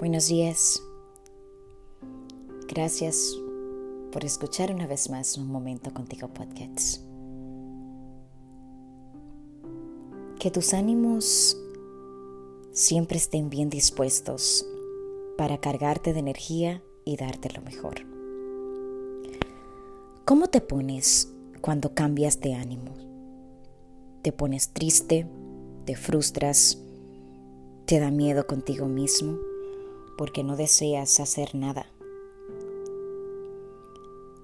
[0.00, 0.82] Buenos días.
[2.66, 3.36] Gracias
[4.10, 7.02] por escuchar una vez más un momento contigo podcast.
[10.38, 11.54] Que tus ánimos
[12.72, 14.64] siempre estén bien dispuestos
[15.36, 17.96] para cargarte de energía y darte lo mejor.
[20.24, 21.30] ¿Cómo te pones
[21.60, 22.94] cuando cambias de ánimo?
[24.22, 25.26] ¿Te pones triste?
[25.84, 26.78] ¿Te frustras?
[27.84, 29.49] ¿Te da miedo contigo mismo?
[30.20, 31.86] Porque no deseas hacer nada.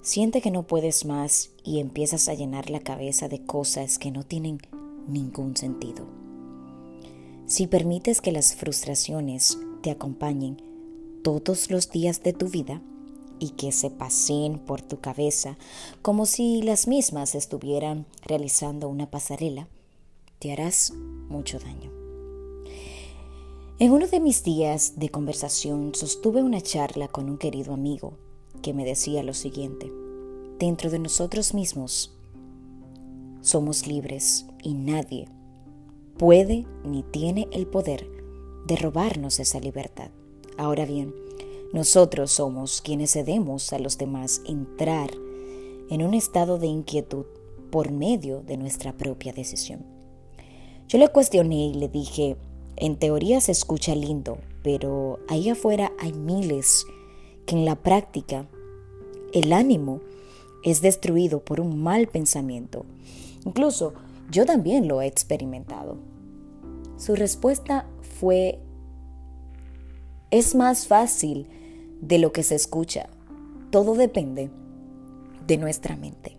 [0.01, 4.23] Siente que no puedes más y empiezas a llenar la cabeza de cosas que no
[4.23, 4.57] tienen
[5.07, 6.07] ningún sentido.
[7.45, 10.57] Si permites que las frustraciones te acompañen
[11.23, 12.81] todos los días de tu vida
[13.37, 15.59] y que se pasen por tu cabeza
[16.01, 19.67] como si las mismas estuvieran realizando una pasarela,
[20.39, 20.91] te harás
[21.29, 21.96] mucho daño.
[23.79, 28.17] En uno de mis días de conversación sostuve una charla con un querido amigo
[28.63, 29.91] que me decía lo siguiente.
[30.57, 32.11] Dentro de nosotros mismos
[33.41, 35.27] somos libres y nadie
[36.17, 38.09] puede ni tiene el poder
[38.65, 40.09] de robarnos esa libertad.
[40.57, 41.13] Ahora bien,
[41.71, 45.11] nosotros somos quienes cedemos a los demás entrar
[45.91, 47.27] en un estado de inquietud
[47.69, 49.85] por medio de nuestra propia decisión.
[50.87, 52.37] Yo le cuestioné y le dije,
[52.77, 56.85] en teoría se escucha lindo, pero ahí afuera hay miles
[57.45, 58.47] que en la práctica
[59.33, 60.01] el ánimo
[60.63, 62.85] es destruido por un mal pensamiento.
[63.45, 63.93] Incluso
[64.29, 65.97] yo también lo he experimentado.
[66.97, 67.87] Su respuesta
[68.19, 68.59] fue,
[70.31, 71.47] es más fácil
[72.01, 73.07] de lo que se escucha.
[73.71, 74.49] Todo depende
[75.45, 76.37] de nuestra mente.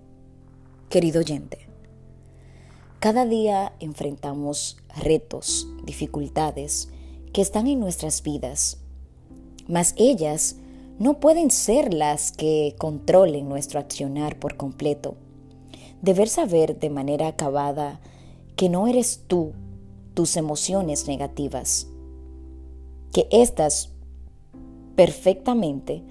[0.89, 1.68] Querido oyente,
[3.01, 6.89] cada día enfrentamos retos, dificultades
[7.33, 8.79] que están en nuestras vidas,
[9.69, 10.57] mas ellas
[10.99, 15.15] no pueden ser las que controlen nuestro accionar por completo.
[16.03, 18.01] Deber saber de manera acabada
[18.57, 19.53] que no eres tú,
[20.15, 21.87] tus emociones negativas,
[23.13, 23.91] que éstas
[24.97, 26.03] perfectamente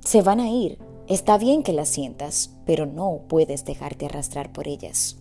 [0.00, 0.78] se van a ir.
[1.06, 5.18] Está bien que las sientas, pero no puedes dejarte arrastrar por ellas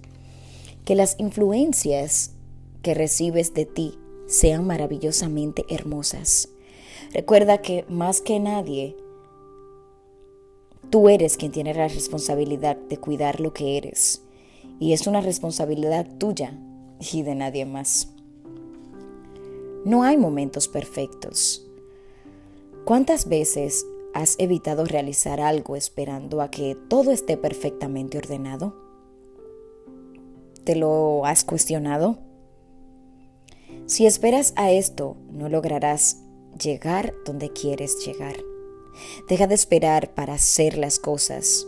[0.86, 2.32] que las influencias
[2.82, 6.50] que recibes de ti sean maravillosamente hermosas.
[7.14, 8.98] Recuerda que más que nadie,
[10.90, 14.22] tú eres quien tiene la responsabilidad de cuidar lo que eres.
[14.80, 16.60] Y es una responsabilidad tuya
[17.12, 18.10] y de nadie más.
[19.86, 21.66] No hay momentos perfectos.
[22.86, 28.83] ¿Cuántas veces has evitado realizar algo esperando a que todo esté perfectamente ordenado?
[30.64, 32.20] ¿Te lo has cuestionado?
[33.86, 36.18] Si esperas a esto, no lograrás
[36.62, 38.36] llegar donde quieres llegar.
[39.28, 41.68] Deja de esperar para hacer las cosas.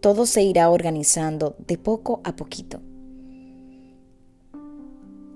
[0.00, 2.80] Todo se irá organizando de poco a poquito.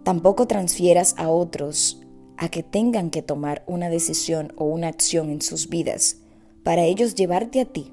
[0.04, 2.00] Tampoco transfieras a otros
[2.36, 6.18] a que tengan que tomar una decisión o una acción en sus vidas
[6.62, 7.92] para ellos llevarte a ti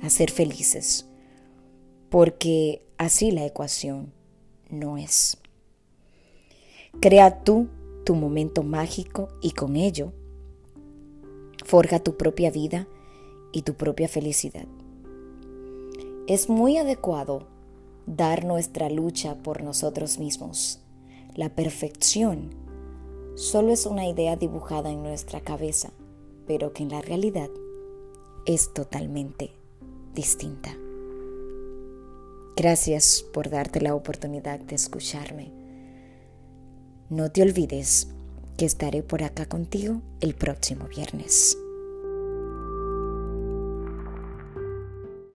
[0.00, 1.11] a ser felices.
[2.12, 4.12] Porque Así la ecuación
[4.70, 5.36] no es.
[7.00, 7.66] Crea tú
[8.04, 10.12] tu momento mágico y con ello
[11.64, 12.86] forja tu propia vida
[13.50, 14.68] y tu propia felicidad.
[16.28, 17.48] Es muy adecuado
[18.06, 20.80] dar nuestra lucha por nosotros mismos.
[21.34, 22.50] La perfección
[23.34, 25.90] solo es una idea dibujada en nuestra cabeza,
[26.46, 27.50] pero que en la realidad
[28.46, 29.50] es totalmente
[30.14, 30.76] distinta.
[32.56, 35.52] Gracias por darte la oportunidad de escucharme.
[37.08, 38.08] No te olvides
[38.56, 41.56] que estaré por acá contigo el próximo viernes.